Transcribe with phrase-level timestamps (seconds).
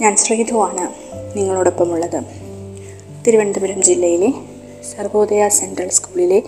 [0.00, 0.84] ഞാൻ ശ്രീധുവാണ്
[1.38, 2.22] നിങ്ങളോടൊപ്പമുള്ളത്.
[3.26, 4.30] തിരുവനന്തപുരം ജില്ലയിലെ
[4.92, 6.42] സർവോദയ സെൻട്രൽ സ്കൂളിലെ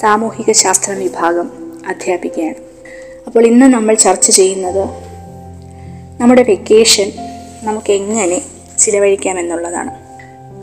[0.00, 1.50] സാമൂഹിക ശാസ്ത്ര വിഭാഗം
[1.86, 2.54] അധ്യാപികയാണ്.
[3.26, 4.88] അപ്പോൾ ഇന്ന് നമ്മൾ ചർച്ച ചെയ്യുന്നത്
[6.20, 7.12] നമ്മുടെ വെക്കേഷൻ
[7.62, 8.42] നമുക്ക് എങ്ങനെ
[8.78, 9.90] ചിലവഴിക്കാം എന്നുള്ളതാണ്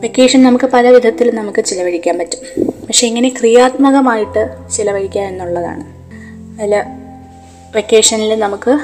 [0.01, 2.41] വെക്കേഷൻ നമുക്ക് പല വിധത്തിൽ നമുക്ക് ചിലവഴിക്കാൻ പറ്റും.
[2.87, 5.83] പക്ഷെ എങ്ങനെ ക്രിയാത്മകമായിട്ട് ചിലവഴിക്കുക എന്നുള്ളതാണ്.
[6.61, 6.83] അതിൽ
[7.75, 8.79] വെക്കേഷനിൽ നമുക്ക്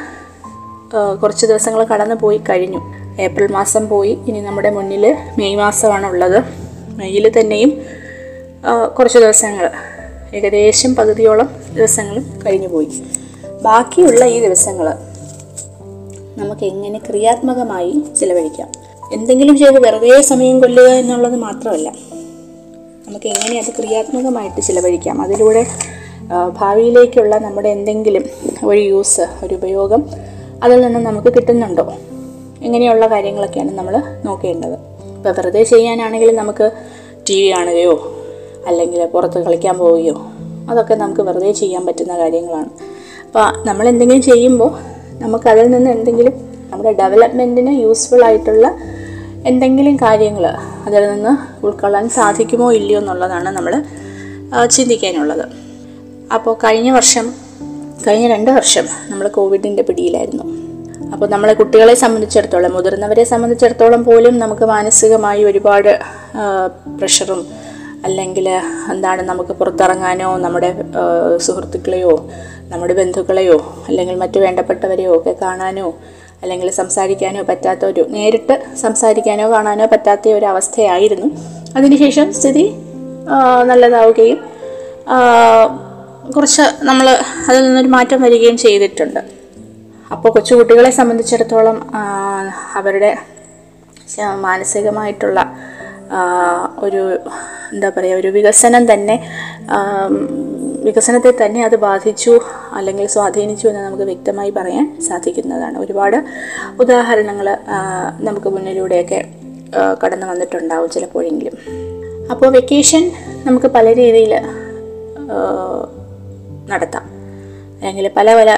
[1.22, 2.97] കുറച്ച് ദിവസങ്ങൾ കടന്നു പോയി കഴിഞ്ഞു.
[3.26, 4.14] ഏപ്രിൽ മാസം പോയി.
[4.28, 5.04] ഇനി നമ്മുടെ മുന്നിൽ
[5.38, 6.40] മെയ് മാസമാണ് ഉള്ളത്
[7.00, 7.72] മെയ്യിൽ തന്നെയും
[8.98, 9.66] കുറച്ച് ദിവസങ്ങൾ
[10.36, 12.90] ഏകദേശം പകുതിയോളം ദിവസങ്ങളും കഴിഞ്ഞു പോയി.
[13.64, 14.88] ബാക്കിയുള്ള ഈ ദിവസങ്ങൾ
[16.40, 18.70] നമുക്ക് എങ്ങനെ ക്രിയാത്മകമായി ചിലവഴിക്കാം?
[19.14, 21.90] എന്തെങ്കിലും ചെയ്ത് വെറുതെ സമയം കൊല്ലുക എന്നുള്ളത് മാത്രമല്ല
[23.08, 25.22] നമുക്ക് എങ്ങനെ അത് ക്രിയാത്മകമായിട്ട് ചിലവഴിക്കാം?
[25.22, 25.64] അതിലൂടെ
[26.60, 28.24] ഭാവിയിലേക്കുള്ള നമ്മുടെ എന്തെങ്കിലും
[28.68, 30.02] ഒരു യൂസ് ഒരു ഉപയോഗം
[30.64, 31.86] അതിൽ നിന്ന് നമുക്ക് കിട്ടുന്നുണ്ടോ?
[32.66, 34.78] ഇങ്ങനെയുള്ള കാര്യങ്ങളൊക്കെയാണ് നമ്മൾ നോക്കേണ്ടത്.
[35.18, 36.72] ഇപ്പോൾ വെറുതെ ചെയ്യാനാണെങ്കിൽ നമുക്ക്
[37.30, 37.96] ടി വി കാണുകയോ
[38.68, 40.32] അല്ലെങ്കിൽ പുറത്ത് കളിക്കാൻ പോവുകയോ
[40.70, 42.70] അതൊക്കെ നമുക്ക് വെറുതെ ചെയ്യാൻ പറ്റുന്ന കാര്യങ്ങളാണ്.
[43.26, 44.72] അപ്പോൾ നമ്മൾ എന്തെങ്കിലും ചെയ്യുമ്പോൾ
[45.24, 46.34] നമുക്കതിൽ നിന്ന് എന്തെങ്കിലും
[46.72, 48.68] നമ്മുടെ ഡെവലപ്മെന്റിന് യൂസ്ഫുൾ ആയിട്ടുള്ള
[49.46, 50.46] എന്തെങ്കിലും കാര്യങ്ങൾ
[50.88, 53.74] അതിൽ നിന്ന് ഉൾക്കൊള്ളാൻ സാധിക്കുമോ ഇല്ലയോ എന്നുള്ളതാണ് നമ്മൾ
[54.76, 55.46] ചിന്തിക്കാനുള്ളത്.
[56.34, 57.34] അപ്പോൾ കഴിഞ്ഞ വർഷം
[58.08, 60.67] കഴിഞ്ഞ രണ്ട് വർഷം നമ്മൾ കോവിഡിന്റെ പിടിയിലായിരുന്നു.
[61.14, 66.00] അപ്പോൾ നമ്മളെ കുട്ടികളെ സംബന്ധിച്ചിടത്തോളം മുതിർന്നവരെ സംബന്ധിച്ചിടത്തോളം പോലും നമുക്ക് മാനസികമായി ഒരുപാട്
[67.00, 67.42] പ്രഷറും
[68.06, 68.50] അല്ലെങ്കിൽ
[68.94, 70.70] എന്താണ് നമുക്ക് പുറത്തിറങ്ങാനോ നമ്മുടെ
[71.38, 72.14] സുഹൃത്തുക്കളെയോ
[72.70, 75.88] നമ്മുടെ ബന്ധുക്കളെയോ അല്ലെങ്കിൽ മറ്റു വേണ്ടപ്പെട്ടവരെയോ ഒക്കെ കാണാനോ
[76.44, 81.30] അല്ലെങ്കിൽ സംസാരിക്കാനോ പറ്റാത്ത ഒരു നേരിട്ട് സംസാരിക്കാനോ കാണാനോ പറ്റാത്ത ഒരു അവസ്ഥയായിരുന്നു.
[81.76, 82.66] അതിനുശേഷം സ്ഥിതി
[83.64, 84.40] നല്ലതാവുകയും
[86.36, 87.08] കുറച്ച് നമ്മൾ
[87.50, 89.37] അതിൽ നിന്നൊരു മാറ്റം വരികയും ചെയ്തിട്ടുണ്ട്.
[90.12, 91.92] അപ്പോൾ കൊച്ചുകുട്ടികളെ സംബന്ധിച്ചിടത്തോളം
[92.76, 93.18] അവരുടെ
[94.36, 95.58] മാനസികമായിട്ടുള്ള
[96.80, 97.20] ഒരു
[97.74, 99.30] എന്താ പറയുക ഒരു വികസനം തന്നെ
[100.84, 102.40] വികസനത്തെ തന്നെ അത് ബാധിച്ചു
[102.74, 105.78] അല്ലെങ്കിൽ സ്വാധീനിച്ചു എന്ന് നമുക്ക് വ്യക്തമായി പറയാൻ സാധിക്കുന്നതാണ്.
[105.80, 106.18] ഒരുപാട്
[106.80, 107.58] ഉദാഹരണങ്ങൾ
[108.20, 109.26] നമുക്ക് മുന്നിലൂടെയൊക്കെ
[110.06, 111.58] കടന്നു വന്നിട്ടുണ്ടാവും ചിലപ്പോഴെങ്കിലും.
[112.32, 113.12] അപ്പോൾ വെക്കേഷൻ
[113.46, 114.36] നമുക്ക് പല രീതിയിൽ
[116.70, 117.06] നടത്താം.
[117.80, 118.57] അല്ലെങ്കിൽ പല പല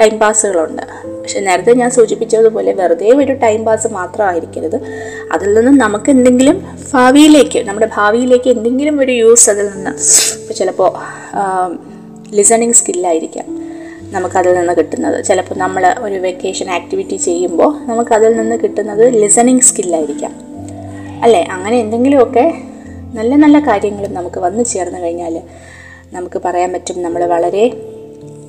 [0.00, 0.82] ടൈം പാസ്സുകളുണ്ട്
[1.22, 4.76] പക്ഷെ നേരത്തെ ഞാൻ സൂചിപ്പിച്ചതുപോലെ വെറുതെ ഒരു ടൈം പാസ് മാത്രമായിരിക്കരുത്.
[5.32, 6.56] അതിൽ നിന്ന് നമുക്ക് എന്തെങ്കിലും
[6.92, 9.90] ഭാവിയിലേക്ക് നമ്മുടെ ഭാവിയിലേക്ക് എന്തെങ്കിലും ഒരു യൂസ് അതിൽ നിന്ന്
[10.40, 10.90] ഇപ്പോൾ ചിലപ്പോൾ
[12.34, 13.46] ലിസണിങ് സ്കില്ലായിരിക്കാം
[14.10, 15.24] നമുക്കതിൽ നിന്ന് കിട്ടുന്നത്.
[15.24, 20.32] ചിലപ്പോൾ നമ്മൾ ഒരു വെക്കേഷൻ ആക്ടിവിറ്റി ചെയ്യുമ്പോൾ നമുക്കതിൽ നിന്ന് കിട്ടുന്നത് ലിസണിങ് സ്കില്ലായിരിക്കാം
[21.22, 21.42] അല്ലേ?
[21.50, 22.44] അങ്ങനെ എന്തെങ്കിലുമൊക്കെ
[23.14, 25.34] നല്ല നല്ല കാര്യങ്ങളും നമുക്ക് വന്നു ചേർന്ന് കഴിഞ്ഞാൽ
[26.12, 27.64] നമുക്ക് പറയാൻ പറ്റും നമ്മൾ വളരെ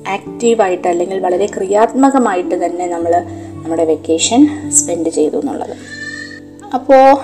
[0.08, 3.12] ആക്റ്റീവായിട്ട് അല്ലെങ്കിൽ വളരെ ക്രിയാത്മകമായിട്ട് തന്നെ നമ്മൾ
[3.52, 5.76] നമ്മുടെ വെക്കേഷൻ സ്പെൻഡ് ചെയ്തു എന്നുള്ളത്.
[6.74, 7.18] അപ്പോൾ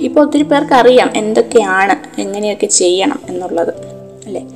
[0.00, 3.74] ഇപ്പോൾ ഒത്തിരി പേർക്ക് അറിയാം എന്തൊക്കെയാണ് എങ്ങനെയൊക്കെ ചെയ്യണം എന്നുള്ളത്.
[4.26, 4.46] അല്ലേ?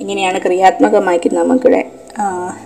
[0.00, 2.56] എങ്ങനെയാണ് ക്രിയാത്മകമാക്കി നമുക്കിവിടെ ആ,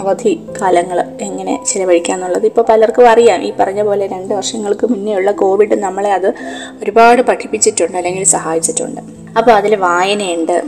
[0.00, 3.42] അവധി കാലങ്ങൾ എങ്ങനെ ചിലവഴിക്കുക എന്നുള്ളത് ഇപ്പോൾ പലർക്കും അറിയാം.
[3.42, 6.34] ഈ പറഞ്ഞ പോലെ രണ്ട് വർഷങ്ങൾക്ക് മുന്നേ ഉള്ള കോവിഡ് നമ്മളെ അത്
[6.82, 9.00] ഒരുപാട് പഠിപ്പിച്ചിട്ടുണ്ട് അല്ലെങ്കിൽ സഹായിച്ചിട്ടുണ്ട്.
[9.38, 10.62] അപ്പോൾ അതിൽ വായനയുണ്ട്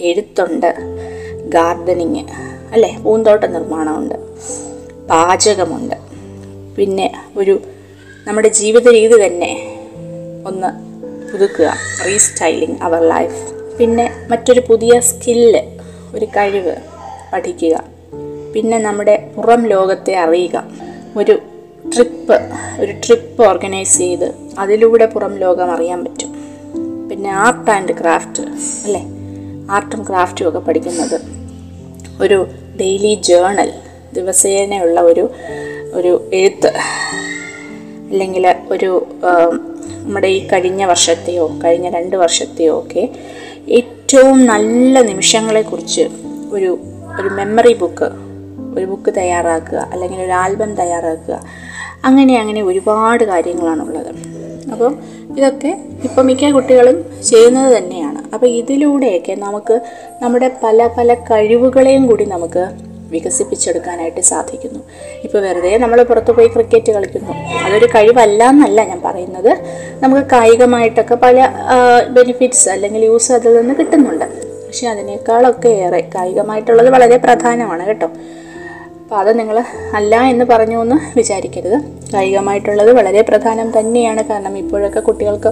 [0.00, 0.74] എഴുത്തുണ്ട്
[1.50, 2.24] ഗാർഡനിങ്
[2.72, 2.98] അല്ലേ?
[2.98, 4.14] പൂന്തോട്ട നിർമ്മാണമുണ്ട്.
[5.10, 5.94] പാചകമുണ്ട്.
[6.76, 7.60] പിന്നെ ഒരു
[8.26, 9.80] നമ്മുടെ ജീവിത രീതി തന്നെ
[10.46, 10.90] ഒന്ന്
[11.32, 11.74] പുതുക്കുക.
[12.06, 15.78] റീസ്റ്റൈലിംഗ് അവർ ലൈഫ് പിന്നെ മറ്റൊരു പുതിയ സ്കില്ല്
[16.14, 16.76] ഒരു കഴിവ്
[17.32, 17.84] പഠിക്കുക.
[18.54, 20.64] പിന്നെ നമ്മുടെ പുറം ലോകത്തെ അറിയുക.
[21.16, 21.38] ഒരു
[21.94, 22.40] ട്രിപ്പ്
[22.80, 26.34] ഒരു ട്രിപ്പ് ഓർഗനൈസ് ചെയ്ത് അതിലൂടെ പുറം ലോകം അറിയാൻ പറ്റും.
[27.08, 28.42] പിന്നെ ആർട്ട് ആൻഡ് ക്രാഫ്റ്റ്
[28.84, 29.04] അല്ലേ?
[29.70, 31.39] ആർട്ടും ക്രാഫ്റ്റും ഒക്കെ പഠിക്കുന്നത്
[32.20, 32.46] ഒരു
[32.80, 33.72] ഡെയിലി ജേണൽ
[34.12, 35.30] ദിവസേനയുള്ള ഒരു
[35.92, 36.70] ഒരു എഴുത്ത്
[38.10, 38.90] അല്ലെങ്കിൽ ഒരു
[39.94, 43.08] നമ്മുടെ ഈ കഴിഞ്ഞ വർഷത്തെയോ കഴിഞ്ഞ രണ്ട് വർഷത്തെയോ ഒക്കെ
[43.68, 46.04] ഏറ്റവും നല്ല നിമിഷങ്ങളെക്കുറിച്ച്
[46.50, 46.78] ഒരു
[47.20, 48.08] ഒരു മെമ്മറി ബുക്ക്
[48.74, 51.36] ഒരു ബുക്ക് തയ്യാറാക്കുക അല്ലെങ്കിൽ ഒരു ആൽബം തയ്യാറാക്കുക
[52.04, 54.12] അങ്ങനെ അങ്ങനെ ഒരുപാട് കാര്യങ്ങളാണുള്ളത്.
[54.72, 54.90] അപ്പോൾ
[55.38, 55.70] ഇതൊക്കെ
[56.06, 56.96] ഇപ്പം മിക്ക കുട്ടികളും
[57.30, 58.20] ചെയ്യുന്നത് തന്നെയാണ്.
[58.34, 59.76] അപ്പോൾ ഇതിലൂടെയൊക്കെ നമുക്ക്
[60.22, 62.64] നമ്മുടെ പല പല കഴിവുകളെയും കൂടി നമുക്ക്
[63.14, 64.80] വികസിപ്പിച്ചെടുക്കാനായിട്ട് സാധിക്കുന്നു.
[65.26, 67.32] ഇപ്പോൾ വെറുതെ നമ്മൾ പുറത്തു പോയി ക്രിക്കറ്റ് കളിക്കുന്നു.
[67.64, 69.52] അതൊരു കഴിവല്ല എന്നല്ല ഞാൻ പറയുന്നത്.
[70.02, 71.48] നമുക്ക് കായികമായിട്ടൊക്കെ പല
[72.18, 74.26] ബെനിഫിറ്റ്സ് അല്ലെങ്കിൽ യൂസ് അതിൽ നിന്ന് കിട്ടുന്നുണ്ട്.
[74.66, 78.10] പക്ഷേ അതിനേക്കാളൊക്കെ ഏറെ കായികമായിട്ടുള്ളത് വളരെ പ്രധാനമാണ് കേട്ടോ.
[79.10, 79.64] അപ്പോൾ അത് നിങ്ങൾ
[79.94, 81.78] അല്ല എന്ന് പറഞ്ഞു എന്ന് വിചാരിക്കരുത്.
[82.14, 84.22] കായികമായിട്ടുള്ളത് വളരെ പ്രധാനം തന്നെയാണ്.
[84.24, 85.50] കാരണം ഇപ്പോഴൊക്കെ കുട്ടികൾക്ക്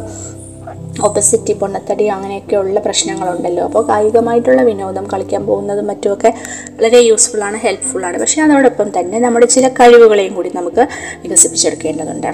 [1.05, 3.65] ഒബസിറ്റി പൊണ്ണത്തടി അങ്ങനെയൊക്കെയുള്ള പ്രശ്നങ്ങളുണ്ടല്ലോ.
[3.65, 6.33] അപ്പോൾ കായികമായിട്ടുള്ള വിനോദം കളിക്കാൻ പോകുന്നതും മറ്റുമൊക്കെ
[6.77, 10.89] വളരെ യൂസ്ഫുള്ളാണ് ഹെൽപ്ഫുള്ളാണ് പക്ഷേ അതോടൊപ്പം തന്നെ നമ്മുടെ ചില കഴിവുകളെയും കൂടി നമുക്ക്
[11.25, 12.27] വികസിപ്പിച്ചെടുക്കേണ്ടതുണ്ട്.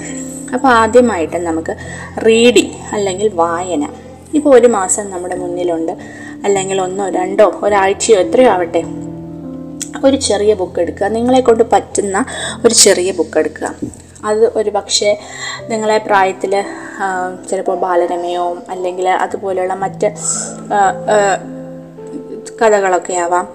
[0.54, 1.76] അപ്പോൾ ആദ്യമായിട്ട് നമുക്ക്
[2.26, 3.88] റീഡിങ് അല്ലെങ്കിൽ വായന.
[4.34, 5.92] ഇപ്പോൾ ഒരു മാസം നമ്മുടെ മുന്നിലുണ്ട്.
[6.44, 9.03] അല്ലെങ്കിൽ ഒന്നോ രണ്ടോ ഒരാഴ്ചയോ എത്രയോ ആവട്ടെ
[10.04, 11.06] ഒരു ചെറിയ ബുക്ക് എടുക്കുക.
[11.08, 12.24] നിങ്ങളെ കൊണ്ട് പറ്റുന്ന
[12.64, 13.74] ഒരു ചെറിയ ബുക്ക് എടുക്കുക.
[14.24, 15.10] അത് ഒരു പക്ഷേ
[15.68, 16.64] നിങ്ങളെ പ്രായത്തിൽ
[17.50, 20.08] ചിലപ്പോൾ ബാലരമയോ അല്ലെങ്കിൽ അതുപോലെയുള്ള മറ്റ്
[22.60, 23.48] കഥകളൊക്കെ ആവാം.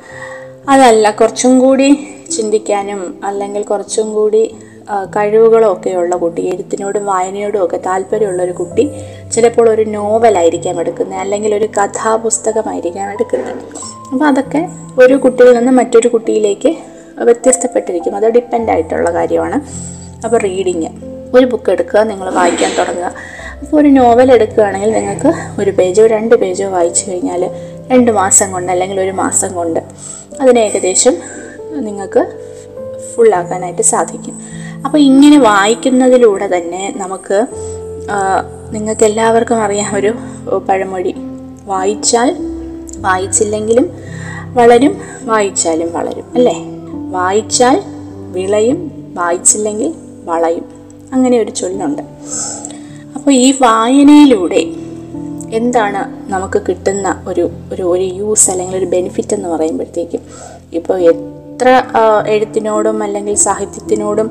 [0.69, 1.89] അതല്ല കുറച്ചും കൂടി
[2.35, 4.43] ചിന്തിക്കാനും അല്ലെങ്കിൽ കുറച്ചും കൂടി
[5.15, 8.85] കഴിവുകളൊക്കെയുള്ള കുട്ടി എഴുത്തിനോടും വായനയോടും ഒക്കെ താല്പര്യമുള്ളൊരു കുട്ടി
[9.33, 13.59] ചിലപ്പോൾ ഒരു നോവലായിരിക്കാം എടുക്കുന്നത് അല്ലെങ്കിൽ ഒരു കഥാപുസ്തകമായിരിക്കാം എടുക്കുന്നത്.
[14.11, 14.61] അപ്പോൾ അതൊക്കെ
[15.03, 16.71] ഒരു കുട്ടിയിൽ നിന്ന് മറ്റൊരു കുട്ടിയിലേക്ക്
[17.27, 18.15] വ്യത്യസ്തപ്പെട്ടിരിക്കും.
[18.15, 19.57] അത് ഡിപ്പെൻഡ് ആയിട്ടുള്ള കാര്യമാണ്.
[20.25, 20.89] അപ്പോൾ റീഡിങ്
[21.35, 23.11] ഒരു ബുക്ക് എടുക്കുക നിങ്ങൾ വായിക്കാൻ തുടങ്ങുക.
[23.61, 25.31] അപ്പോൾ ഒരു നോവൽ എടുക്കുകയാണെങ്കിൽ നിങ്ങൾക്ക്
[25.61, 27.41] ഒരു പേജോ രണ്ട് പേജോ വായിച്ചു കഴിഞ്ഞാൽ
[27.91, 29.79] രണ്ട് മാസം കൊണ്ട് അല്ലെങ്കിൽ ഒരു മാസം കൊണ്ട്
[30.41, 31.15] അതിനെ ഏകദേശം
[31.87, 32.21] നിങ്ങൾക്ക്
[33.15, 34.35] ഫുള്ളാക്കാനായിട്ട് സാധിക്കും.
[34.85, 37.39] അപ്പോൾ ഇങ്ങനെ വായിക്കുന്നതിലൂടെ തന്നെ നമുക്ക്
[38.71, 40.13] നിങ്ങൾക്ക് എല്ലാവർക്കും അറിയാം ഒരു
[40.69, 41.15] പഴമൊഴി.
[41.65, 42.35] വായിച്ചാൽ
[42.97, 43.89] വായിച്ചില്ലെങ്കിലും
[44.53, 46.65] വളരും വായിച്ചാലും വളരും അല്ലേ?
[47.09, 47.81] വായിച്ചാൽ
[48.31, 49.93] വിളയും വായിച്ചില്ലെങ്കിൽ
[50.25, 50.65] വളയും.
[51.13, 52.01] അങ്ങനെ ഒരു ചൊല്ലുണ്ട്.
[53.15, 54.65] അപ്പോൾ ഈ വായനയിലൂടെ
[55.51, 60.19] എന്താണ് നമുക്ക് കിട്ടുന്ന ഒരു ഒരു ഒരു യൂസ് അല്ലെങ്കിൽ ഒരു ബെനിഫിറ്റ് എന്ന് പറയുമ്പോഴത്തേക്കും
[60.73, 60.99] ഇപ്പോൾ
[61.59, 61.71] എത്ര
[62.27, 64.27] എഴുത്തിനോടും അല്ലെങ്കിൽ സാഹിത്യത്തിനോടും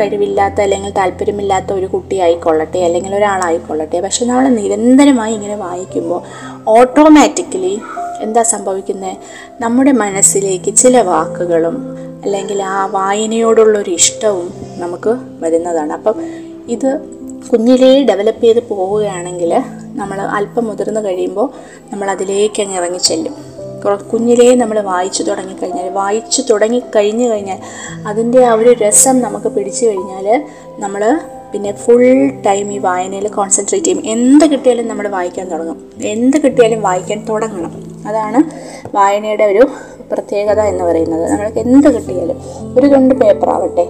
[0.00, 6.20] കഴിവില്ലാത്ത അല്ലെങ്കിൽ താല്പര്യമില്ലാത്ത ഒരു കുട്ടിയായിക്കൊള്ളട്ടെ അല്ലെങ്കിൽ ഒരാളായിക്കൊള്ളട്ടെ പക്ഷെ നമ്മൾ നിരന്തരമായി ഇങ്ങനെ വായിക്കുമ്പോൾ
[6.66, 7.72] ഓട്ടോമാറ്റിക്കലി
[8.20, 9.16] എന്താ സംഭവിക്കുന്നത്
[9.60, 11.76] നമ്മുടെ മനസ്സിലേക്ക് ചില വാക്കുകളും
[12.24, 15.92] അല്ലെങ്കിൽ ആ വായനയോടുള്ളൊരു ഇഷ്ടവും നമുക്ക് വരുന്നതാണ്.
[15.92, 16.16] അപ്പം
[16.68, 16.90] ഇത്
[17.52, 19.52] കുഞ്ഞിലേ ഡെവലപ്പ് ചെയ്ത് പോവുകയാണെങ്കിൽ
[19.92, 21.48] നമ്മൾ അല്പം മുതിർന്നു കഴിയുമ്പോൾ
[21.92, 23.36] നമ്മൾ അതിലേക്ക് അങ്ങ് ഇറങ്ങി ചെല്ലും
[23.94, 27.58] കുഞ്ഞിലേ നമ്മൾ വായിച്ചു തുടങ്ങിക്കഴിഞ്ഞാൽ വായിച്ചു തുടങ്ങി കഴിഞ്ഞു കഴിഞ്ഞാൽ
[28.06, 30.44] അതിന്റെ ആ ഒരു രസം നമുക്ക് പിടിച്ചു കഴിഞ്ഞാൽ
[30.78, 31.20] നമ്മൾ
[31.52, 34.02] പിന്നെ ഫുൾ ടൈം ഈ വായനയിൽ കോൺസെൻട്രേറ്റ് ചെയ്യും.
[34.06, 35.90] എന്ത് കിട്ടിയാലും നമ്മൾ വായിക്കാൻ തുടങ്ങും.
[36.04, 38.02] എന്ത് കിട്ടിയാലും വായിക്കാൻ തുടങ്ങണം.
[38.08, 38.42] അതാണ്
[38.96, 39.66] വായനയുടെ ഒരു
[40.12, 41.30] പ്രത്യേകത എന്ന് പറയുന്നത്.
[41.30, 42.36] നമ്മൾക്ക് എന്ത് കിട്ടിയാലും
[42.78, 43.86] ഒരു രണ്ട് പേപ്പർ ആവട്ടെ.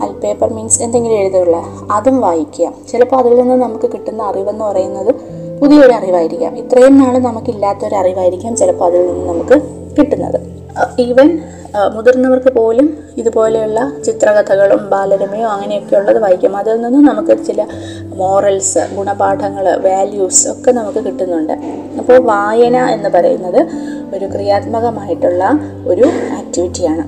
[0.00, 1.62] അൽ പേപ്പർ മീൻസ് എന്തെങ്കിലും എഴുതുള്ള
[1.92, 2.72] അതും വായിക്കുക.
[2.92, 6.52] ചിലപ്പോൾ അതിൽ നിന്ന് നമുക്ക് കിട്ടുന്ന അറിവെന്ന് പറയുന്നത് പുതിയൊരു അറിവായിരിക്കാം.
[6.62, 9.56] ഇത്രയും നാൾ നമുക്കില്ലാത്തൊരു അറിവായിരിക്കാം ചിലപ്പോൾ അതിൽ നിന്ന് നമുക്ക്
[9.96, 10.38] കിട്ടുന്നത്.
[10.98, 11.28] ഈവൻ
[11.96, 12.86] മുതിർന്നവർക്ക് പോലും
[13.16, 16.56] ഇതുപോലെയുള്ള ചിത്രകഥകളും ബാലരമയോ അങ്ങനെയൊക്കെ ഉള്ളത് വായിക്കും.
[16.56, 17.66] അതിൽ നിന്നും നമുക്ക് ചില
[18.20, 21.54] മോറൽസ് ഗുണപാഠങ്ങൾ വാല്യൂസ് ഒക്കെ നമുക്ക് കിട്ടുന്നുണ്ട്.
[21.98, 23.60] അപ്പോൾ വായന എന്ന് പറയുന്നത്
[24.16, 25.44] ഒരു ക്രിയാത്മകമായിട്ടുള്ള
[25.86, 26.06] ഒരു
[26.38, 27.04] ആക്ടിവിറ്റിയാണ്.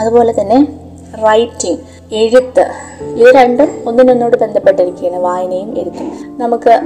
[0.00, 0.58] അതുപോലെ തന്നെ
[1.26, 1.78] റൈറ്റിംഗ്.
[2.12, 2.64] എഴുത്ത്.
[3.02, 6.12] ഇത് രണ്ടും ഒന്നിനൊന്നോട് ബന്ധപ്പെട്ടിരിക്കുകയാണ് വായനയും എഴുത്തും.
[6.38, 6.80] നമുക്ക്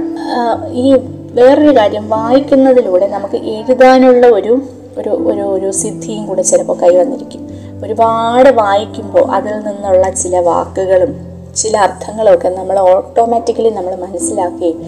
[0.71, 0.93] ഈ
[1.31, 4.61] വേറൊരു കാര്യം വായിക്കുന്നതിലൂടെ നമുക്ക് എഴുതാനുള്ള ഒരു
[4.97, 7.49] ഒരു ഒരു ഒരു സിദ്ധിയും കൂടെ ചിലപ്പോൾ കൈവന്നിരിക്കും.
[7.83, 14.79] ഒരുപാട് വായിക്കുമ്പോൾ അതിൽ നിന്നുള്ള ചില വാക്കുകളും ചില അർത്ഥങ്ങളൊക്കെ നമ്മൾ ഓട്ടോമാറ്റിക്കലി നമ്മൾ മനസ്സിലാക്കുകയും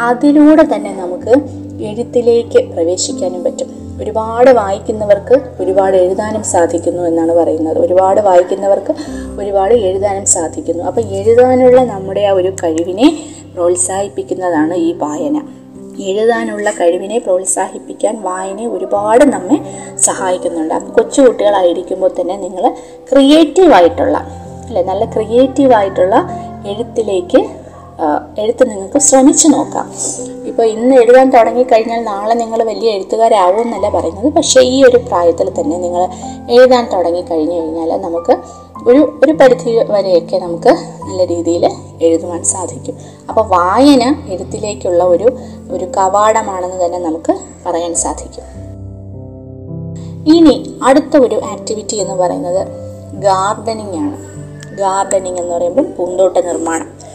[0.00, 1.34] അതിലൂടെ തന്നെ നമുക്ക്
[1.84, 3.77] എഴുത്തിലേക്ക് പ്രവേശിക്കാനും പറ്റും.
[4.00, 7.78] ഒരുപാട് വായിക്കുന്നവർക്ക് ഒരുപാട് എഴുതാനും സാധിക്കുന്നു എന്നാണ് പറയുന്നത്.
[7.78, 8.94] ഒരുപാട് വായിക്കുന്നവർക്ക്
[9.38, 10.84] ഒരുപാട് എഴുതാനും സാധിക്കുന്നു.
[10.84, 13.24] അപ്പോൾ എഴുതാനുള്ള നമ്മുടെ ആ ഒരു കഴിവിനെ
[13.54, 15.42] പ്രോത്സാഹിപ്പിക്കുന്നതാണ് ഈ വായന.
[16.00, 19.58] എഴുതാനുള്ള കഴിവിനെ പ്രോത്സാഹിപ്പിക്കാൻ വായന ഒരുപാട് നമ്മെ
[19.96, 20.74] സഹായിക്കുന്നുണ്ട്.
[20.74, 22.74] അപ്പം കൊച്ചു കുട്ടികളായിരിക്കുമ്പോൾ തന്നെ നിങ്ങൾ
[23.12, 24.18] ക്രിയേറ്റീവായിട്ടുള്ള
[24.66, 26.28] അല്ലെ നല്ല ക്രിയേറ്റീവായിട്ടുള്ള
[26.66, 27.57] എഴുത്തിലേക്ക്
[28.38, 29.92] എഴുത്ത് നിങ്ങൾക്ക് ശ്രമിച്ചു നോക്കാം.
[30.46, 34.32] ഇപ്പോൾ ഇന്ന് എഴുതാൻ തുടങ്ങിക്കഴിഞ്ഞാൽ നാളെ നിങ്ങൾ വലിയ എഴുത്തുകാരാവും എന്നല്ല പറയുന്നത്.
[34.32, 36.02] പക്ഷേ ഈ ഒരു പ്രായത്തിൽ തന്നെ നിങ്ങൾ
[36.50, 38.36] എഴുതാൻ തുടങ്ങിക്കഴിഞ്ഞു കഴിഞ്ഞാൽ നമുക്ക്
[38.88, 40.68] ഒരു ഒരു പരിധി വരെയൊക്കെ നമുക്ക്
[41.04, 41.70] നല്ല രീതിയിൽ
[42.02, 42.96] എഴുതുവാൻ സാധിക്കും.
[43.28, 45.28] അപ്പോൾ വായന എഴുത്തിലേക്കുള്ള ഒരു
[45.70, 47.34] ഒരു കവാടമാണെന്ന് തന്നെ നമുക്ക്
[47.66, 48.44] പറയാൻ സാധിക്കും.
[50.36, 52.68] ഇനി അടുത്ത ഒരു ആക്ടിവിറ്റി എന്ന് പറയുന്നത്
[53.14, 54.16] ഗാർഡനിങ് ആണ്
[54.76, 57.07] ഗാർഡനിങ് എന്ന് പറയുമ്പോൾ പൂന്തോട്ട നിർമ്മാണം.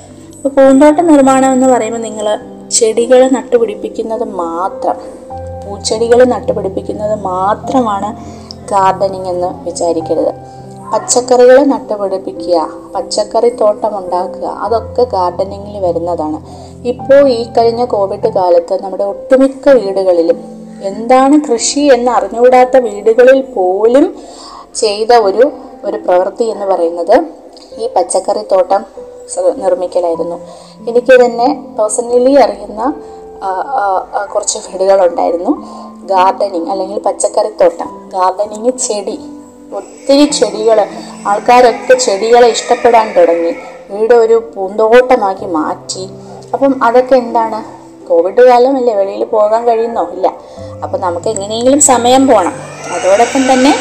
[0.46, 2.40] അപ്പോൾ പൂന്തോട്ട നിർമ്മാണം എന്ന് പറയുമ്പോൾ നിങ്ങൾ
[2.72, 4.96] ചെടികൾ നട്ടുപിടിപ്പിക്കുന്നത് മാത്രം
[5.66, 8.10] പൂച്ചെടികൾ നട്ടുപിടിപ്പിക്കുന്നത് മാത്രമാണ്
[8.72, 10.34] ഗാർഡനിങ് എന്ന് വിചാരിക്കരുത്.
[10.94, 16.40] പച്ചക്കറികൾ നട്ടുപിടിപ്പിക്കുക പച്ചക്കറി തോട്ടം ഉണ്ടാക്കുക അതൊക്കെ ഗാർഡനിങ്ങിൽ വരുന്നതാണ്.
[16.88, 20.40] ഇപ്പോൾ ഈ കഴിഞ്ഞ കോവിഡ് കാലത്ത് നമ്മുടെ ഒട്ടുമിക്ക വീടുകളിലും
[20.84, 24.16] എന്താണ് കൃഷി എന്ന് അറിഞ്ഞുകൂടാത്ത വീടുകളിൽ പോലും
[24.76, 25.52] ചെയ്ത ഒരു
[25.86, 27.18] ഒരു പ്രവൃത്തി എന്ന് പറയുന്നത്
[27.82, 29.13] ഈ പച്ചക്കറി തോട്ടം
[29.64, 30.38] നിർമ്മിക്കലായിരുന്നു.
[30.90, 31.48] എനിക്ക് തന്നെ
[31.80, 32.82] പേഴ്സണലി അറിയുന്ന
[34.34, 35.54] കുറച്ച് വീടുകളുണ്ടായിരുന്നു.
[36.12, 37.90] ഗാർഡനിങ് അല്ലെങ്കിൽ പച്ചക്കറിത്തോട്ടം.
[38.14, 39.18] ഗാർഡനിങ് ചെടി.
[39.78, 40.80] ഒത്തിരി ചെടികൾ
[41.28, 43.54] ആൾക്കാരൊക്കെ ചെടികളെ ഇഷ്ടപ്പെടാൻ തുടങ്ങി.
[43.90, 46.04] വീട് ഒരു പൂന്തോട്ടമാക്കി മാറ്റി.
[46.54, 47.60] അപ്പം അതൊക്കെ എന്താണ്?
[48.08, 50.04] കോവിഡ് കാലമല്ലേ വെളിയിൽ പോകാൻ കഴിയുന്നോ?
[50.12, 50.28] ഇല്ല.
[50.84, 52.56] അപ്പം നമുക്ക് എങ്ങനെയെങ്കിലും സമയം പോകണം
[52.96, 53.74] അതോടൊപ്പം തന്നെ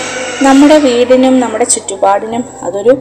[0.43, 2.93] നമ്മുടെ വീടിനും നമ്മുടെ ചുറ്റുപാടിനും അതൊരു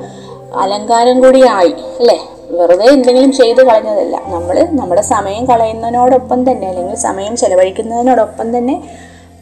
[0.57, 2.19] അലങ്കാരം കൂടിയായി അല്ലേ?
[2.51, 4.21] വെറുതെ എന്തെങ്കിലും ചെയ്തു കളഞ്ഞതല്ല.
[4.27, 8.89] നമ്മൾ നമ്മുടെ സമയം കളയുന്നതിനോടൊപ്പം തന്നെ അല്ലെങ്കിൽ സമയം ചെലവഴിക്കുന്നതിനോടൊപ്പം തന്നെ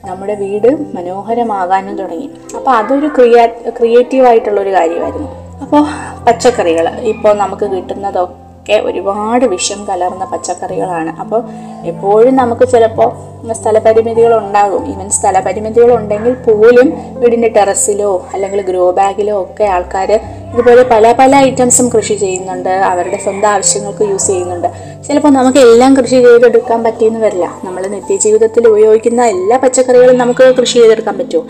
[0.05, 2.29] നമ്മുടെ വീട് മനോഹരമാകാനും തുടങ്ങി.
[2.55, 4.27] അപ്പോൾ അതൊരു ക്രിയാ ക്രിയേറ്റീവ്
[4.71, 5.29] കാര്യമായിരുന്നു.
[5.61, 5.83] അപ്പോൾ
[6.27, 11.19] പച്ചക്കറികൾ ഇപ്പോൾ നമുക്ക് കിട്ടുന്നതൊക്കെ ഒരുപാട് വിഷം കലർന്ന പച്ചക്കറികളാണ്.
[11.19, 11.43] അപ്പോൾ
[11.85, 14.93] എപ്പോഴും നമുക്ക് ചിലപ്പോൾ സ്ഥലപരിമിതികൾ ഉണ്ടാകും.
[14.93, 20.11] ഈവൻ സ്ഥലപരിമിതികൾ ഉണ്ടെങ്കിൽ പോലും വീടിന്റെ ടെറസിലോ അല്ലെങ്കിൽ ഗ്രോ ബാഗിലോ ഒക്കെ ആൾക്കാർ
[20.53, 22.69] ഇതുപോലെ പല പല ഐറ്റംസും കൃഷി ചെയ്യുന്നുണ്ട്.
[22.69, 24.67] അവരുടെ സ്വന്തം ആവശ്യങ്ങൾക്ക് യൂസ് ചെയ്യുന്നുണ്ട്.
[25.07, 27.53] ചിലപ്പോൾ നമുക്ക് എല്ലാം കൃഷി ചെയ്തെടുക്കാൻ പറ്റിയെന്ന് വരില്ല.
[27.63, 31.43] നമ്മൾ നിത്യജീവിതത്തിൽ ഉപയോഗിക്കുന്ന എല്ലാ പച്ചക്കറികളും നമുക്ക് കൃഷി ചെയ്തെടുക്കാൻ പറ്റുമോ?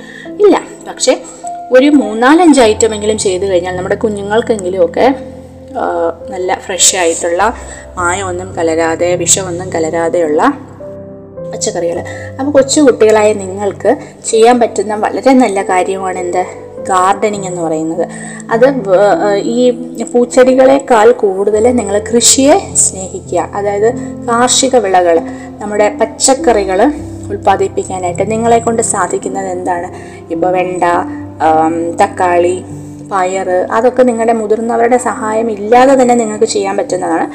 [0.46, 0.62] ഇല്ല.
[0.88, 1.22] പക്ഷേ
[1.72, 5.14] ഒരു മൂന്നാലഞ്ച് ഐറ്റമെങ്കിലും ചെയ്തു കഴിഞ്ഞാൽ നമ്മുടെ കുഞ്ഞുങ്ങൾക്കെങ്കിലും ഒക്കെ
[6.30, 7.54] നല്ല ഫ്രഷ് ആയിട്ടുള്ള
[7.98, 10.54] മായമൊന്നും കലരാതെ വിഷമൊന്നും കലരാതെയുള്ള
[11.52, 12.00] പച്ചക്കറികൾ
[12.40, 16.46] അപ്പോൾ കൊച്ചു കുട്ടികളായ നിങ്ങൾക്ക് ചെയ്യാൻ പറ്റുന്ന വളരെ നല്ല കാര്യമാണ് എന്ത്?
[16.90, 18.08] ഗാർഡനിങ് എന്ന് പറയുന്നത്.
[18.52, 18.66] അത്
[19.38, 19.70] ഈ
[20.14, 23.40] പൂച്ചെടികളെക്കാൾ കൂടുതൽ നിങ്ങൾ കൃഷിയെ സ്നേഹിക്കുക.
[23.40, 23.94] അതായത്
[24.28, 25.20] കാർഷിക വിളകൾ
[25.62, 26.92] നമ്മുടെ പച്ചക്കറികൾ
[27.30, 29.90] ഉൽപ്പാദിപ്പിക്കാനായിട്ട് നിങ്ങളെ കൊണ്ട് സാധിക്കുന്നത് എന്താണ്?
[30.34, 30.84] ഇപ്പോൾ വെണ്ട
[32.02, 32.64] തക്കാളി
[33.12, 37.26] പയറ് അതൊക്കെ നിങ്ങളുടെ മുതിർന്നവരുടെ സഹായം ഇല്ലാതെ തന്നെ നിങ്ങൾക്ക് ചെയ്യാൻ പറ്റുന്നതാണ്.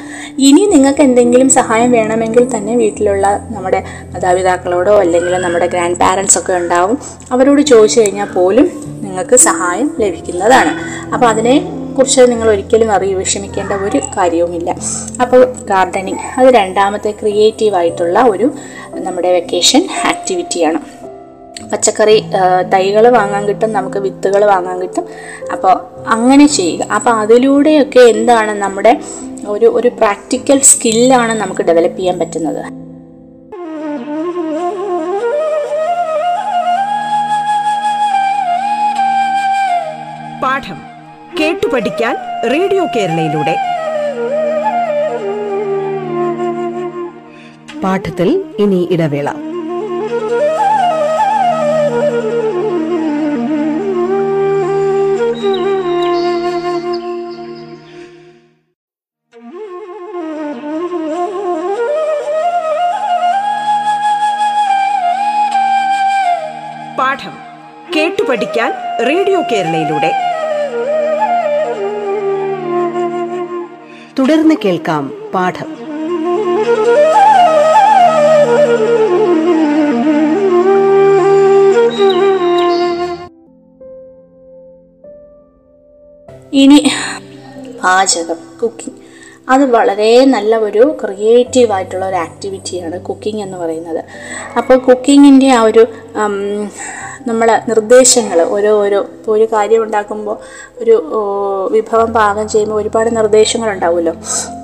[0.47, 6.97] ഇനി നിങ്ങൾക്ക് എന്തെങ്കിലും സഹായം വേണമെങ്കിൽ തന്നെ വീട്ടിലുള്ള നമ്മുടെ മാതാപിതാക്കളോടോ അല്ലെങ്കിൽ നമ്മുടെ ഗ്രാൻഡ് പാരൻസ് ഒക്കെ ഉണ്ടാവും.
[7.31, 8.67] അവരോട് ചോദിച്ചു കഴിഞ്ഞാൽ പോലും
[9.05, 10.73] നിങ്ങൾക്ക് സഹായം ലഭിക്കുന്നതാണ്.
[11.13, 11.55] അപ്പോൾ അതിനെ
[11.97, 14.69] കുറിച്ച് നിങ്ങൾ ഒരിക്കലും അറിയ വിഷമിക്കേണ്ട ഒരു കാര്യവുമില്ല.
[15.21, 18.47] അപ്പോൾ ഗാർഡനിങ് അത് രണ്ടാമത്തെ ക്രിയേറ്റീവ് ആയിട്ടുള്ള ഒരു
[19.05, 20.79] നമ്മുടെ വെക്കേഷൻ ആക്ടിവിറ്റിയാണ്
[21.71, 22.23] പച്ചക്കറി
[22.73, 25.05] തൈകൾ വാങ്ങാൻ കിട്ടും നമുക്ക് വിത്തുകൾ വാങ്ങാൻ കിട്ടും.
[25.51, 25.75] അപ്പോൾ
[26.07, 26.85] അങ്ങനെ ചെയ്യുക.
[26.85, 29.01] അപ്പോൾ അതിലൂടെയൊക്കെ എന്താണ് നമ്മുടെ
[29.47, 32.63] ഒരു ഒരു പ്രാക്ടിക്കൽ സ്കില്ലാണ് നമുക്ക് ഡെവലപ്പ് ചെയ്യാൻ പറ്റുന്നത്.
[40.43, 40.79] പാഠം
[41.39, 42.15] കേട്ടു പഠിക്കാൻ
[42.51, 43.55] റേഡിയോ കേരളയിലൂടെ.
[47.81, 49.44] പാഠത്തിൽ ഇനി ഇടവേള.
[68.35, 68.71] പഠിക്കാൻ
[69.07, 70.11] റേഡിയോ കേരളയിലൂടെ.
[74.19, 75.69] തുടർന്ന് കേൾക്കാം പാഠം.
[86.53, 86.91] ഇനി
[87.83, 88.99] പാചകം കുക്കിംഗ്
[89.49, 94.05] അത് വളരെ നല്ല ഒരു ക്രിയേറ്റീവ് ആയിട്ടുള്ള ഒരു ആക്ടിവിറ്റിയാണ് കുക്കിംഗ് എന്ന് പറയുന്നത്.
[94.57, 95.87] അപ്പോൾ കുക്കിങ്ങിന്റെ ആ ഒരു
[97.27, 100.37] നമ്മൾ നിർദ്ദേശങ്ങൾ ഓരോ ഓരോ ഇപ്പോൾ ഒരു കാര്യം ഉണ്ടാക്കുമ്പോൾ
[100.77, 100.95] ഒരു
[101.71, 104.13] വിഭവം പാകം ചെയ്യുമ്പോൾ ഒരുപാട് നിർദ്ദേശങ്ങളുണ്ടാവുമല്ലോ.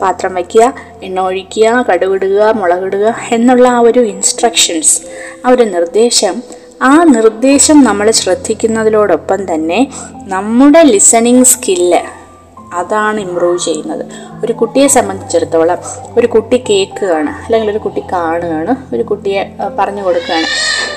[0.01, 5.01] പാത്രം വയ്ക്കുക എണ്ണ ഒഴിക്കുക കടുകിടുക മുളകിടുക എന്നുള്ള ആ ഒരു ഇൻസ്ട്രക്ഷൻസ്
[5.45, 6.43] ആ ഒരു നിർദ്ദേശം
[6.81, 9.87] ആ നിർദ്ദേശം നമ്മൾ ശ്രദ്ധിക്കുന്നതിനോടൊപ്പം തന്നെ
[10.27, 12.01] നമ്മുടെ ലിസണിങ് സ്കില്ല്
[12.73, 14.05] അതാണ് ഇമ്പ്രൂവ് ചെയ്യുന്നത്.
[14.45, 15.79] ഒരു കുട്ടിയെ സംബന്ധിച്ചിടത്തോളം
[16.17, 19.41] ഒരു കുട്ടി കേൾക്കുകയാണ് അല്ലെങ്കിൽ ഒരു കുട്ടി കാണുകയാണ് ഒരു കുട്ടിയെ
[19.79, 20.47] പറഞ്ഞു കൊടുക്കുകയാണ്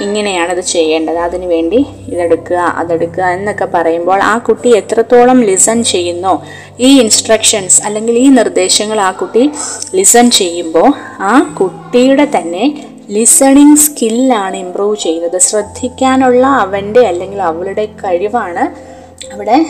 [0.01, 1.17] ഇങ്ങനെയാണ് അത് ചെയ്യേണ്ടത്.
[1.17, 6.43] അതിനു വേണ്ടി ഇതെടുക്കുക അതെടുക്കുക എന്നൊക്കെ പറയുമ്പോൾ ആ കുട്ടി എത്രത്തോളം ലിസൺ ചെയ്യുന്നോ
[6.81, 9.51] ഈ ഇൻസ്ട്രക്ഷൻസ് അല്ലെങ്കിൽ ഈ നിർദ്ദേശങ്ങൾ ആ കുട്ടി
[9.95, 15.39] ലിസൺ ചെയ്യുമ്പോൾ ആ കുട്ടിയുടെ തന്നെ ലിസണിങ് സ്കില്ലാണ് ഇമ്പ്രൂവ് ചെയ്യുന്നത്.
[15.39, 18.95] ശ്രദ്ധിക്കാനുള്ള അവന്റെ അല്ലെങ്കിൽ അവളുടെ കഴിവാണ്
[19.33, 19.67] അവിടെ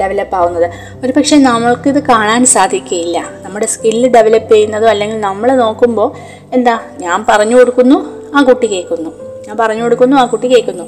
[0.00, 0.70] ഡെവലപ്പ് ആവുന്നത്.
[1.04, 6.12] ഒരു പക്ഷേ നമ്മൾക്കിത് കാണാൻ സാധിക്കില്ല നമ്മുടെ സ്കില്ല് ഡെവലപ്പ് ചെയ്യുന്നതോ അല്ലെങ്കിൽ നമ്മൾ നോക്കുമ്പോൾ
[6.52, 9.10] എന്താ ഞാൻ പറഞ്ഞു കൊടുക്കുന്നു ആ കുട്ടി കേൾക്കുന്നു.
[9.48, 10.84] ഞാൻ പറഞ്ഞു കൊടുക്കുന്നു ആ കുട്ടി കേൾക്കുന്നു.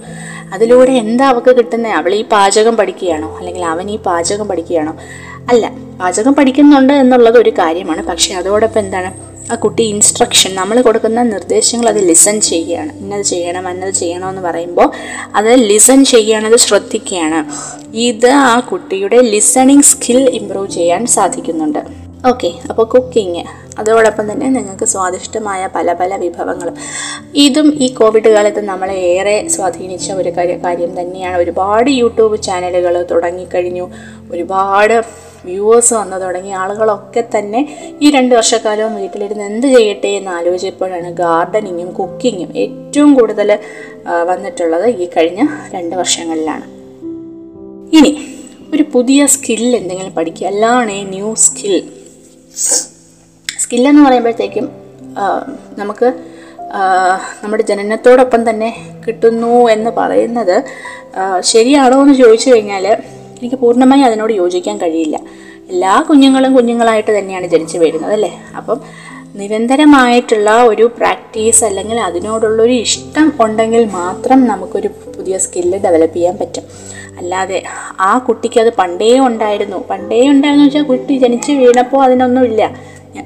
[0.55, 3.39] അതിലൂടെ എന്താ അവൾക്ക് കിട്ടുന്നത് അവൾ ഈ പാചകം പഠിക്കുകയാണോ?
[3.39, 4.97] അല്ലെങ്കിൽ അവൻ ഈ പാചകം പഠിക്കുകയാണോ?
[5.49, 8.07] അല്ല പാചകം പഠിക്കുന്നുണ്ട് എന്നുള്ളത് ഒരു കാര്യമാണ്.
[8.07, 9.37] പക്ഷേ അതോടൊപ്പം എന്താണ്?
[9.53, 12.99] ആ കുട്ടി ഇൻസ്ട്രക്ഷൻ നമ്മൾ കൊടുക്കുന്ന നിർദ്ദേശങ്ങൾ അത് ലിസൺ ചെയ്യുകയാണ്.
[12.99, 14.91] ഇന്നത് ചെയ്യണം അന്നത് ചെയ്യണം എന്ന് പറയുമ്പോൾ
[15.35, 17.45] അത് ലിസൺ ചെയ്യണത് ശ്രദ്ധിക്കുകയാണ്.
[17.97, 21.79] ഇത് ആ കുട്ടിയുടെ ലിസണിങ് സ്കിൽ ഇമ്പ്രൂവ് ചെയ്യാൻ സാധിക്കുന്നുണ്ട്.
[22.29, 23.43] ഓക്കെ അപ്പോൾ കുക്കിങ്
[23.79, 26.75] അതോടൊപ്പം തന്നെ നിങ്ങൾക്ക് സ്വാദിഷ്ടമായ പല പല വിഭവങ്ങളും
[27.35, 31.37] ഇതും ഈ കോവിഡ് കാലത്ത് നമ്മളെ ഏറെ സ്വാധീനിച്ച ഒരു കാര്യം തന്നെയാണ്.
[31.37, 33.91] ഒരുപാട് യൂട്യൂബ് ചാനലുകൾ തുടങ്ങിക്കഴിഞ്ഞു.
[34.31, 35.05] ഒരുപാട്
[35.45, 37.61] വ്യൂവേഴ്സ് വന്നു തുടങ്ങി ആളുകളൊക്കെ തന്നെ
[38.03, 43.59] ഈ രണ്ട് വർഷക്കാലവും വീട്ടിലിരുന്ന് എന്ത് ചെയ്യട്ടെ എന്ന് ആലോചിച്ചപ്പോഴാണ് ഗാർഡനിങ്ങും കുക്കിങ്ങും ഏറ്റവും കൂടുതൽ
[44.23, 46.67] വന്നിട്ടുള്ളത് ഈ കഴിഞ്ഞ രണ്ട് വർഷങ്ങളിലാണ്.
[47.97, 48.13] ഇനി
[48.75, 50.47] ഒരു പുതിയ സ്കിൽ എന്തെങ്കിലും പഠിക്കുക.
[50.47, 51.77] അല്ലാണേ ന്യൂ സ്കിൽ
[53.63, 54.67] സ്കില്ലെന്ന് പറയുമ്പോഴത്തേക്കും
[55.81, 56.09] നമുക്ക്
[57.43, 58.71] നമ്മുടെ ജനനത്തോടൊപ്പം തന്നെ
[59.05, 60.57] കിട്ടുന്നു എന്ന് പറയുന്നത്
[61.53, 62.87] ശരിയാണോ എന്ന് ചോദിച്ചു കഴിഞ്ഞാൽ
[63.39, 65.17] എനിക്ക് പൂർണമായി അതിനോട് യോജിക്കാൻ കഴിയില്ല.
[65.73, 68.33] എല്ലാ കുഞ്ഞുങ്ങളും കുഞ്ഞുങ്ങളായിട്ട് തന്നെയാണ് ജനിച്ചു വീഴുന്നത് അല്ലേ?
[68.57, 68.79] അപ്പം
[69.37, 76.63] നിരന്തരമായിട്ടുള്ള ഒരു പ്രാക്ടീസ് അല്ലെങ്കിൽ അതിനോടുള്ളൊരു ഇഷ്ടം ഉണ്ടെങ്കിൽ മാത്രം നമുക്കൊരു പുതിയ സ്കില്ല് ഡെവലപ്പ് ചെയ്യാൻ പറ്റും.
[77.19, 77.63] അല്ലാതെ
[78.01, 79.85] ആ കുട്ടിക്ക് അത് പണ്ടേ ഉണ്ടായിരുന്നു.
[79.91, 82.77] പണ്ടേ ഉണ്ടായിരുന്നു വെച്ചാൽ കുട്ടി ജനിച്ച് വീണപ്പോൾ അതിനൊന്നുമില്ല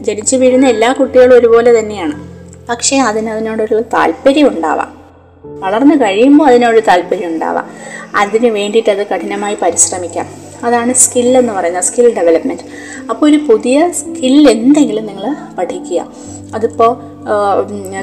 [0.00, 2.28] ജനിച്ചു വീഴുന്ന എല്ലാ കുട്ടികളും ഒരുപോലെ തന്നെയാണ്.
[2.68, 5.00] പക്ഷേ അതിന് അതിനോടൊരു താല്പര്യം ഉണ്ടാവാം.
[5.60, 7.70] വളർന്നു കഴിയുമ്പോൾ അതിനോട് താല്പര്യം ഉണ്ടാവാം.
[8.16, 10.49] അതിന് വേണ്ടിയിട്ട് അത് കഠിനമായി പരിശ്രമിക്കാം.
[10.64, 12.66] അതാണ് സ്കിൽ എന്ന് പറയുന്നത് സ്കിൽ ഡെവലപ്മെന്റ്
[13.10, 15.26] അപ്പോൾ ഒരു പുതിയ സ്കിൽ എന്തെങ്കിലും നിങ്ങൾ
[15.58, 16.00] പഠിക്കുക.
[16.54, 16.90] അതിപ്പോൾ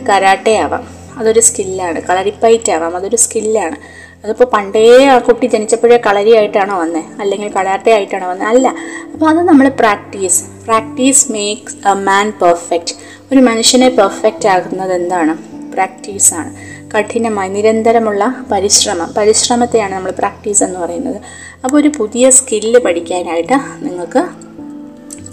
[0.09, 0.83] കരാട്ടെ ആവാം.
[1.19, 2.95] അതൊരു സ്കില്ലാണ് കളരിപ്പയറ്റ് ആവാം.
[2.95, 3.77] അതൊരു സ്കില്ലാണ്
[4.23, 8.67] അതിപ്പോൾ പണ്ടേ ആ കുട്ടി ജനിച്ചപ്പോഴേ കളരി ആയിട്ടാണോ വന്നത് അല്ലെങ്കിൽ കരാട്ടെ ആയിട്ടാണോ വന്നത് അല്ല.
[9.13, 12.95] അപ്പോൾ അത് നമ്മൾ practice practice makes a man perfect
[13.31, 15.35] ഒരു മനുഷ്യനെ പെർഫെക്റ്റ് ആകുന്നത് എന്താണ്?
[15.73, 16.51] പ്രാക്ടീസാണ്
[16.95, 21.15] കഠിനമായി നിരന്തരമുള്ള പരിശ്രമം പരിശ്രമത്തെയാണ് നമ്മൾ പ്രാക്ടീസ് എന്ന് പറയുന്നത്.
[21.63, 24.27] അപ്പോൾ ഒരു പുതിയ സ്കില്ല് പഠിക്കാനായിട്ട് നിങ്ങൾക്ക്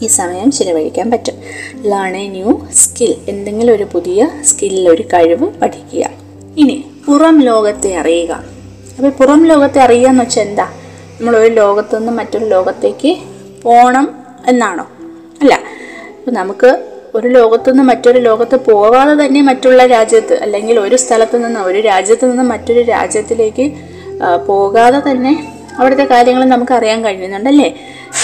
[0.04, 1.34] ഈ സമയം ചിലവഴിക്കാൻ പറ്റും.
[1.74, 6.10] ലേൺ എ ന്യൂ സ്കിൽ എന്തെങ്കിലും ഒരു പുതിയ സ്കില്ല് ഒരു കഴിവ് പഠിക്കുക.
[6.58, 8.44] ഇനി പുറം ലോകത്തെ അറിയുക.
[8.96, 10.64] അപ്പോൾ പുറം ലോകത്തെ അറിയുക എന്ന് വെച്ചാൽ എന്താ?
[11.20, 13.16] നമ്മൾ ഒരു ലോകത്തു നിന്ന് മറ്റൊരു ലോകത്തേക്ക്
[13.62, 14.86] പോകണം എന്നാണോ?
[15.40, 15.54] അല്ല.
[16.18, 21.60] അപ്പോൾ നമുക്ക് ഒരു ലോകത്തു നിന്ന് മറ്റൊരു ലോകത്ത് പോവാതെ തന്നെ മറ്റുള്ള രാജ്യത്ത് അല്ലെങ്കിൽ ഒരു സ്ഥലത്ത് നിന്ന്
[21.68, 23.66] ഒരു രാജ്യത്ത് നിന്ന് മറ്റൊരു രാജ്യത്തിലേക്ക്
[24.48, 25.32] പോകാതെ തന്നെ
[25.78, 27.68] അവിടുത്തെ കാര്യങ്ങൾ നമുക്ക് അറിയാൻ കഴിയുന്നുണ്ടല്ലേ?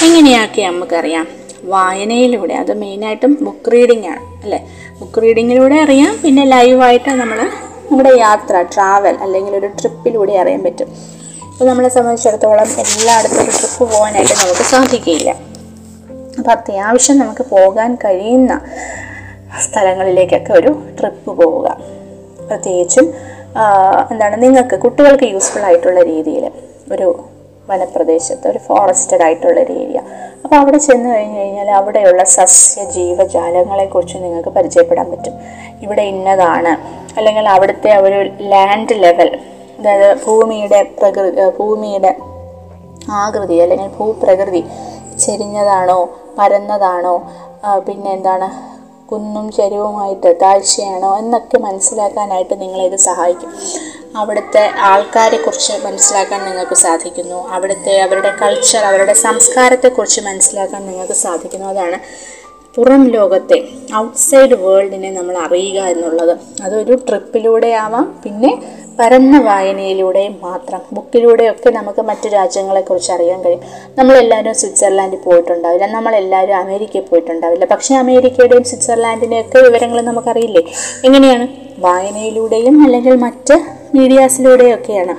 [0.07, 1.25] എങ്ങനെയൊക്കെ നമുക്കറിയാം?
[1.73, 4.61] വായനയിലൂടെ അത് മെയിനായിട്ടും ബുക്ക് റീഡിംഗ് ആണ് അല്ലേ?
[5.01, 7.39] ബുക്ക് റീഡിങ്ങിലൂടെ അറിയാം പിന്നെ ലൈവായിട്ട് നമ്മൾ
[7.91, 10.91] നമ്മുടെ യാത്ര ട്രാവൽ അല്ലെങ്കിൽ ഒരു ട്രിപ്പിലൂടെ അറിയാൻ പറ്റും.
[11.51, 15.31] അപ്പോൾ നമ്മളെ സംബന്ധിച്ചിടത്തോളം എല്ലായിടത്തും ഒരു ട്രിപ്പ് പോകാനായിട്ട് നമുക്ക് സാധിക്കില്ല
[16.41, 18.53] അപ്പോൾ അത്യാവശ്യം നമുക്ക് പോകാൻ കഴിയുന്ന
[19.65, 21.69] സ്ഥലങ്ങളിലേക്കൊക്കെ ഒരു ട്രിപ്പ് പോവുക.
[22.49, 23.07] പ്രത്യേകിച്ചും
[24.13, 26.51] എന്താണ് നിങ്ങൾക്ക് കുട്ടികൾക്ക് യൂസ്ഫുൾ ആയിട്ടുള്ള രീതിയിൽ
[26.93, 27.09] ഒരു
[27.71, 29.99] വനപ്രദേശത്ത് ഒരു ഫോറസ്റ്റഡ് ആയിട്ടുള്ള ഒരു ഏരിയ
[30.45, 35.35] അപ്പോൾ അവിടെ ചെന്ന് കഴിഞ്ഞ് കഴിഞ്ഞാൽ അവിടെയുള്ള സസ്യ ജീവജാലങ്ങളെക്കുറിച്ച് നിങ്ങൾക്ക് പരിചയപ്പെടാൻ പറ്റും.
[35.83, 36.73] ഇവിടെ ഇന്നതാണ്
[37.17, 38.19] അല്ലെങ്കിൽ അവിടുത്തെ ഒരു
[38.53, 39.39] ലാൻഡ് ലെവൽ
[39.79, 42.17] അതായത് ഭൂമിയുടെ പ്രകൃതി ഭൂമിയുടെ
[43.11, 44.65] ആകൃതി അല്ലെങ്കിൽ ഭൂപ്രകൃതി
[45.19, 46.01] ചെരിഞ്ഞതാണോ
[46.39, 47.15] പരന്നതാണോ?
[47.89, 48.49] പിന്നെ എന്താണ്
[49.11, 51.19] കുന്നും ചെരുവുമായിട്ട് താഴ്ചയാണോ?
[51.19, 53.53] എന്നൊക്കെ മനസ്സിലാക്കാനായിട്ട് നിങ്ങളെ ഇത് സഹായിക്കും.
[54.17, 57.49] അവിടുത്തെ ആൾക്കാരെക്കുറിച്ച് മനസ്സിലാക്കാൻ നിങ്ങൾക്ക് സാധിക്കുന്നു.
[57.49, 61.67] അവിടുത്തെ അവരുടെ കൾച്ചർ അവരുടെ സംസ്കാരത്തെക്കുറിച്ച് മനസ്സിലാക്കാൻ നിങ്ങൾക്ക് സാധിക്കുന്നു.
[61.67, 61.99] അതാണ്
[62.77, 66.39] പുറം ലോകത്തെ ഔട്ട്സൈഡ് വേൾഡിനെ നമ്മൾ അറിയുക എന്നുള്ളത്.
[66.63, 68.21] അതൊരു ട്രിപ്പിലൂടെ ആവാം.
[68.25, 68.63] പിന്നെ
[69.01, 73.61] പരന്ന വായനയിലൂടെയും മാത്രം ബുക്കിലൂടെയൊക്കെ നമുക്ക് മറ്റു രാജ്യങ്ങളെക്കുറിച്ച് അറിയാൻ കഴിയും.
[73.99, 75.87] നമ്മളെല്ലാവരും സ്വിറ്റ്സർലാൻഡിൽ പോയിട്ടുണ്ടാവില്ല.
[75.87, 77.65] നമ്മളെല്ലാവരും അമേരിക്കയിൽ പോയിട്ടുണ്ടാവില്ല.
[77.65, 80.63] പക്ഷേ അമേരിക്കയുടെയും സ്വിറ്റ്സർലാൻഡിന്റെയൊക്കെ വിവരങ്ങൾ നമുക്കറിയില്ലേ?
[81.05, 81.49] എങ്ങനെയാണ്?
[81.79, 83.61] വായനയിലൂടെയും അല്ലെങ്കിൽ മറ്റ്
[83.95, 85.17] മീഡിയാസിലൂടെയൊക്കെയാണ്.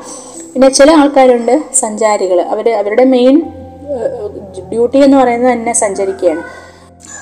[0.53, 3.41] പിന്നെ ചില ആൾക്കാരുണ്ട് സഞ്ചാരികൾ അവർ അവരുടെ മെയിൻ
[4.69, 6.43] ഡ്യൂട്ടി എന്ന് പറയുന്നത് തന്നെ സഞ്ചരിക്കുകയാണ്.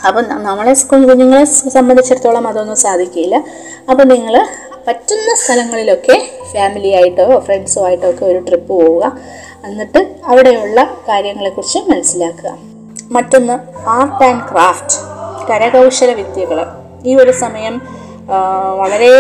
[0.07, 1.45] അപ്പം നമ്മളെ സ്കൂൾ കുഞ്ഞുങ്ങളെ
[1.77, 3.35] സംബന്ധിച്ചിടത്തോളം അതൊന്നും സാധിക്കില്ല.
[3.91, 4.35] അപ്പം നിങ്ങൾ
[4.87, 6.15] പറ്റുന്ന സ്ഥലങ്ങളിലൊക്കെ
[6.53, 9.11] ഫാമിലി ആയിട്ടോ ഫ്രണ്ട്സോ ആയിട്ടോ ഒക്കെ ഒരു ട്രിപ്പ് പോവുക.
[9.65, 12.51] എന്നിട്ട് അവിടെയുള്ള കാര്യങ്ങളെക്കുറിച്ച് മനസ്സിലാക്കുക.
[13.11, 13.55] മറ്റൊന്ന്
[13.89, 14.97] ആർട്ട് ആൻഡ് ക്രാഫ്റ്റ്
[15.49, 16.59] കരകൗശല വിദ്യകൾ
[17.05, 17.75] ഈ ഒരു സമയം
[18.79, 19.13] വളരെ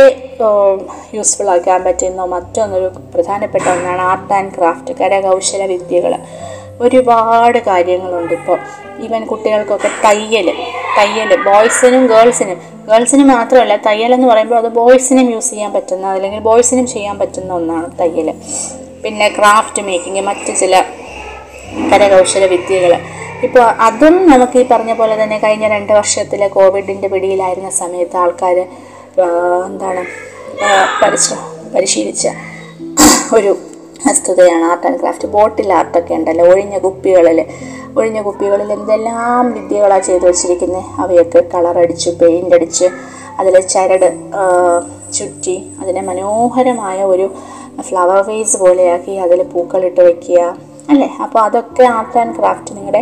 [1.13, 6.13] യൂസ്ഫുൾ ആക്കാൻ പറ്റുന്ന മറ്റൊന്നൊരു പ്രധാനപ്പെട്ട ഒന്നാണ് ആർട്ട് ആൻഡ് ക്രാഫ്റ്റ് കരകൗശല വിദ്യകൾ
[6.79, 8.57] ഒരുപാട് കാര്യങ്ങളുണ്ട് ഇപ്പോൾ
[9.03, 10.47] ഈവൻ കുട്ടികൾക്കൊക്കെ തയ്യൽ
[10.97, 16.87] തയ്യൽ ബോയ്സിനും ഗേൾസിനും ഗേൾസിന് മാത്രമല്ല തയ്യൽ എന്ന് പറയുമ്പോൾ അത് ബോയ്സിനും യൂസ് ചെയ്യാൻ പറ്റുന്ന അല്ലെങ്കിൽ ബോയ്സിനും
[16.93, 18.29] ചെയ്യാൻ പറ്റുന്ന ഒന്നാണ് തയ്യൽ
[19.03, 20.73] പിന്നെ ക്രാഫ്റ്റ് മേക്കിംഗ് മറ്റ് ചില
[21.89, 22.93] കരകൗശല വിദ്യകൾ
[23.43, 28.57] ഇപ്പോൾ അതും നമുക്ക് ഈ പറഞ്ഞ പോലെ തന്നെ കഴിഞ്ഞ രണ്ട് വർഷത്തിലെ കോവിഡിന്റെ പിടിയിലായിരുന്ന സമയത്ത് ആൾക്കാർ
[29.67, 30.01] എന്താണ്
[30.61, 30.69] ആ,
[31.01, 31.33] പരിശ്ര
[31.73, 32.25] പരിശീലിച്ച
[33.33, 33.51] ഒരു
[33.99, 37.39] വസ്തുതയാണ് ആർട്ട് ആൻഡ് ക്രാഫ്റ്റ് ബോട്ടിൽ ആർട്ടൊക്കെ ഉണ്ടല്ലോ ഒഴിഞ്ഞ കുപ്പികളിൽ
[37.99, 42.87] ഒഴിഞ്ഞ കുപ്പികളിൽ എന്തെല്ലാം വിദ്യകളാണ് ചെയ്തു വച്ചിരിക്കുന്നത് അവയൊക്കെ കളറടിച്ച് പെയിന്റ് അടിച്ച്
[43.39, 44.07] അതിൽ ചരട്
[45.17, 47.25] ചുറ്റി അതിനെ മനോഹരമായ ഒരു
[47.87, 50.39] ഫ്ലവർ വേസ് പോലെയാക്കി അതിൽ പൂക്കളിട്ട് വയ്ക്കുക
[50.91, 51.07] അല്ലേ?
[51.23, 53.01] അപ്പോൾ അതൊക്കെ ആർട്ട് ആൻഡ് ക്രാഫ്റ്റ് നിങ്ങളുടെ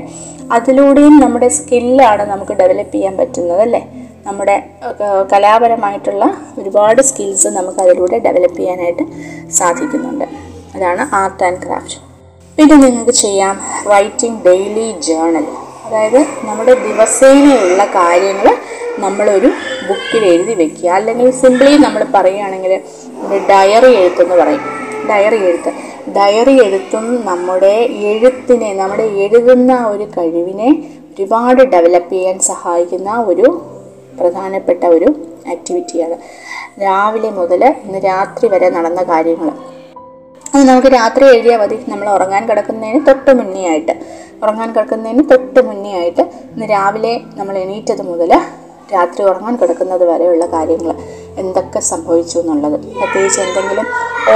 [0.56, 3.82] അതിലൂടെയും നമ്മുടെ സ്കില്ലാണ് നമുക്ക് ഡെവലപ്പ് ചെയ്യാൻ പറ്റുന്നത് അല്ലേ?
[4.28, 4.56] നമ്മുടെ
[5.32, 6.24] കലാപരമായിട്ടുള്ള
[6.60, 9.04] ഒരുപാട് സ്കിൽസ് നമുക്ക് അതിലൂടെ ഡെവലപ്പ് ചെയ്യാനായിട്ട്
[9.60, 10.26] സാധിക്കുന്നുണ്ട്.
[10.78, 11.96] അതാണ് ആർട്ട് ആൻഡ് ക്രാഫ്റ്റ്.
[12.58, 13.56] പിന്നെ നിങ്ങൾക്ക് ചെയ്യാം
[13.92, 15.46] റൈറ്റിംഗ് ഡെയിലി ജേണൽ.
[15.86, 18.48] അതായത് നമ്മുടെ ദിവസേനയുള്ള കാര്യങ്ങൾ
[19.00, 19.50] നമ്മളൊരു
[19.88, 20.90] ബുക്കിൽ എഴുതി വെക്കുക.
[20.90, 22.74] അല്ലെങ്കിൽ സിംപ്ലി നമ്മൾ പറയുകയാണെങ്കിൽ
[23.28, 24.64] ഒരു ഡയറി എഴുത്തെന്ന് പറയും.
[25.10, 25.72] ഡയറി എഴുത്ത്.
[26.18, 27.76] ഡയറി എഴുത്തും നമ്മുടെ
[28.12, 30.70] എഴുത്തിനെ നമ്മുടെ എഴുതുന്ന ഒരു കഴിവിനെ
[31.12, 33.48] ഒരുപാട് ഡെവലപ്പ് ചെയ്യാൻ സഹായിക്കുന്ന ഒരു
[34.20, 35.10] പ്രധാനപ്പെട്ട ഒരു
[35.54, 36.18] ആക്ടിവിറ്റിയാണ്.
[36.84, 39.52] രാവിലെ മുതൽ ഇന്ന് രാത്രി വരെ നടന്ന കാര്യങ്ങൾ
[40.58, 41.76] അത് നമുക്ക് രാത്രി എഴുതിയാൽ മതി.
[41.92, 43.94] നമ്മൾ ഉറങ്ങാൻ കിടക്കുന്നതിന് തൊട്ട് മുന്നേ ആയിട്ട്
[44.44, 48.32] ഉറങ്ങാൻ കിടക്കുന്നതിന് തൊട്ട് മുന്നേ ആയിട്ട് ഇന്ന് രാവിലെ നമ്മൾ എണീറ്റത് മുതൽ
[48.94, 50.92] രാത്രി ഉറങ്ങാൻ കിടക്കുന്നത് വരെയുള്ള കാര്യങ്ങൾ
[51.42, 52.78] എന്തൊക്കെ സംഭവിച്ചു എന്നുള്ളത്.
[52.98, 53.88] പ്രത്യേകിച്ച് എന്തെങ്കിലും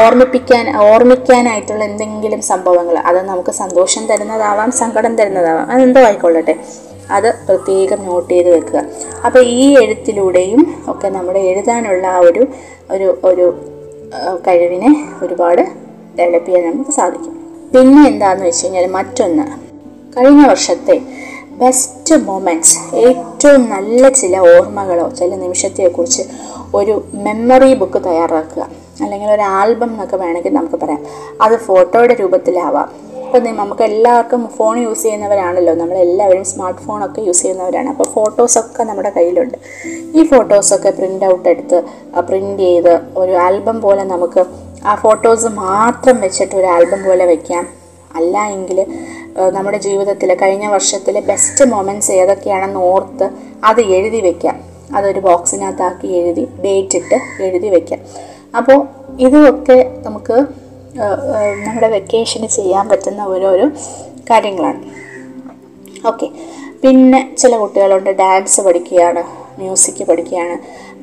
[0.02, 6.56] ഓർമ്മിപ്പിക്കാൻ ഓർമ്മിക്കാനായിട്ടുള്ള എന്തെങ്കിലും സംഭവങ്ങൾ അത് നമുക്ക് സന്തോഷം തരുന്നതാവാം സങ്കടം തരുന്നതാവാം അതെന്തോ ആയിക്കൊള്ളട്ടെ.
[7.18, 8.82] അത് പ്രത്യേകം നോട്ട് ചെയ്ത് വെക്കുക.
[9.26, 10.62] അപ്പോൾ ഈ എഴുത്തിലൂടെയും
[10.94, 12.44] ഒക്കെ നമ്മുടെ എഴുതാനുള്ള ആ ഒരു
[12.96, 13.48] ഒരു ഒരു
[14.48, 14.92] കഴിവിനെ
[15.24, 15.64] ഒരുപാട്
[16.20, 17.34] ഡെവലപ്പ് ചെയ്യാൻ നമുക്ക് സാധിക്കും.
[17.74, 19.46] പിന്നെ എന്താണെന്ന് വെച്ച് കഴിഞ്ഞാൽ മറ്റൊന്ന്.
[20.18, 21.02] കഴിഞ്ഞ വർഷത്തെ
[21.62, 26.24] ബെസ്റ്റ് മൊമെന്റ്സ് ഏറ്റവും നല്ല ചില ഓർമ്മകളോ ചില നിമിഷത്തെക്കുറിച്ച്
[26.76, 28.68] ഒരു മെമ്മറി ബുക്ക് തയ്യാറാക്കുക.
[29.04, 31.02] അല്ലെങ്കിൽ ഒരു ആൽബം എന്നൊക്കെ വേണമെങ്കിൽ നമുക്ക് പറയാം.
[31.42, 32.90] അത് ഫോട്ടോയുടെ രൂപത്തിലാവാം.
[33.26, 35.74] ഇപ്പം നമുക്ക് എല്ലാവർക്കും ഫോൺ യൂസ് ചെയ്യുന്നവരാണല്ലോ.
[35.74, 37.90] നമ്മളെല്ലാവരും സ്മാർട്ട് ഫോണൊക്കെ യൂസ് ചെയ്യുന്നവരാണ്.
[37.90, 39.58] അപ്പോൾ ഫോട്ടോസൊക്കെ നമ്മുടെ കയ്യിലുണ്ട്.
[40.16, 41.84] ഈ ഫോട്ടോസൊക്കെ പ്രിന്റ് ഔട്ട് എടുത്ത്
[42.20, 44.46] പ്രിന്റ് ചെയ്ത് ഒരു ആൽബം പോലെ നമുക്ക്
[44.90, 47.66] ആ ഫോട്ടോസ് മാത്രം വെച്ചിട്ട് ഒരു ആൽബം പോലെ വയ്ക്കാം
[48.20, 48.80] അല്ല എങ്കിൽ
[49.56, 53.28] നമ്മുടെ ജീവിതത്തിൽ കഴിഞ്ഞ വർഷത്തിലെ ബെസ്റ്റ് മൊമെന്റ്സ് ഏതൊക്കെയാണെന്ന് ഓർത്ത്
[53.70, 54.58] അത് എഴുതി വെക്കാം.
[54.98, 58.00] അതൊരു ബോക്സിനകത്താക്കി എഴുതി ഡേറ്റ് ഇട്ട് എഴുതി വെക്കാം.
[58.60, 58.80] അപ്പോൾ
[59.26, 60.38] ഇതൊക്കെ നമുക്ക്
[61.66, 63.68] നമ്മുടെ വെക്കേഷന് ചെയ്യാൻ പറ്റുന്ന ഓരോരോ
[64.30, 64.82] കാര്യങ്ങളാണ്.
[66.10, 66.28] ഓക്കെ
[66.84, 69.22] പിന്നെ ചില കുട്ടികളുണ്ട് ഡാൻസ് പഠിക്കുകയാണ്
[69.60, 70.56] മ്യൂസിക് പഠിക്കുകയാണ്.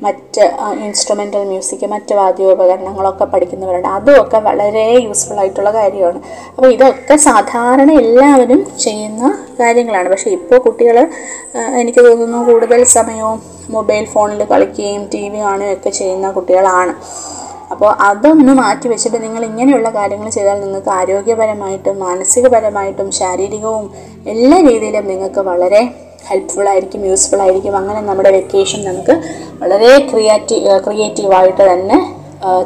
[0.05, 0.43] മറ്റ്
[0.85, 3.89] ഇൻസ്ട്രുമെന്റൽ മ്യൂസിക് മറ്റ് വാദ്യോപകരണങ്ങളൊക്കെ പഠിക്കുന്നവരുണ്ട്.
[3.97, 6.19] അതുമൊക്കെ വളരെ യൂസ്ഫുൾ ആയിട്ടുള്ള കാര്യമാണ്.
[6.55, 9.23] അപ്പോൾ ഇതൊക്കെ സാധാരണ എല്ലാവരും ചെയ്യുന്ന
[9.61, 10.09] കാര്യങ്ങളാണ്.
[10.13, 10.97] പക്ഷേ ഇപ്പോൾ കുട്ടികൾ
[11.81, 13.39] എനിക്ക് തോന്നുന്നു കൂടുതൽ സമയവും
[13.75, 16.93] മൊബൈൽ ഫോണിൽ കളിക്കുകയും ടി വി കാണുകയും ഒക്കെ ചെയ്യുന്ന കുട്ടികളാണ്.
[17.73, 23.85] അപ്പോൾ അതൊന്ന് മാറ്റി വെച്ചിട്ട് നിങ്ങൾ ഇങ്ങനെയുള്ള കാര്യങ്ങൾ ചെയ്താൽ നിങ്ങൾക്ക് ആരോഗ്യപരമായിട്ടും മാനസികപരമായിട്ടും ശാരീരികവും
[24.33, 25.81] എല്ലാ രീതിയിലും നിങ്ങൾക്ക് വളരെ
[26.27, 27.73] ഹെൽപ്ഫുൾ ആയിരിക്കും യൂസ്ഫുൾ ആയിരിക്കും.
[27.77, 29.13] അങ്ങനെ നമ്മുടെ വെക്കേഷൻ നമുക്ക്
[29.61, 31.97] വളരെ ക്രിയേറ്റീവ് ക്രിയേറ്റീവായിട്ട് തന്നെ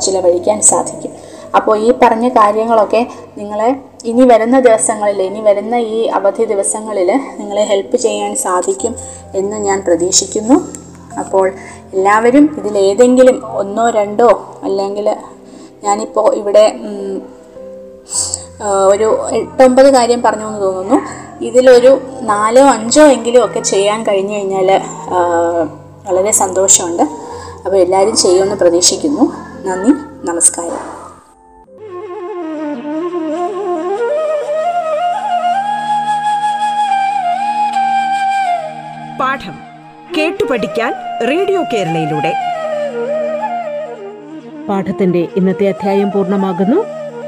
[0.05, 1.11] ചിലവഴിക്കാൻ സാധിക്കും.
[1.57, 3.01] അപ്പോൾ ഈ പറഞ്ഞ കാര്യങ്ങളൊക്കെ
[3.37, 3.69] നിങ്ങളെ
[4.05, 8.95] ഇനി വരുന്ന ദിവസങ്ങളിൽ ഇനി വരുന്ന ഈ അവധി ദിവസങ്ങളിൽ നിങ്ങളെ ഹെൽപ്പ് ചെയ്യാൻ സാധിക്കും
[9.35, 10.55] എന്ന് ഞാൻ പ്രതീക്ഷിക്കുന്നു.
[11.19, 11.45] അപ്പോൾ
[11.93, 14.29] എല്ലാവരും ഇതിലേതെങ്കിലും ഒന്നോ രണ്ടോ
[14.63, 15.07] അല്ലെങ്കിൽ
[15.83, 16.65] ഞാനിപ്പോൾ ഇവിടെ
[18.63, 21.01] ഒരു എട്ടൊമ്പത് കാര്യം പറഞ്ഞു എന്ന് തോന്നുന്നു.
[21.43, 24.81] ഇതിലൊരു നാലോ അഞ്ചോ എങ്കിലും ഒക്കെ ചെയ്യാൻ കഴിഞ്ഞു കഴിഞ്ഞാൽ
[26.07, 27.03] വളരെ സന്തോഷമുണ്ട്.
[27.65, 29.33] അപ്പോൾ എല്ലാവരും ചെയ്യുമെന്ന് പ്രതീക്ഷിക്കുന്നു.
[29.65, 29.91] നന്ദി
[30.25, 31.03] നമസ്കാരം.
[39.19, 39.55] പാഠം
[40.17, 40.93] കേട്ടു പഠിക്കാൻ
[41.29, 42.33] റേഡിയോ കേരളയിലൂടെ.
[44.69, 47.02] പാഠത്തിന്റെ ഇന്നത്തെ അധ്യായം പൂർണമാകുന്നു.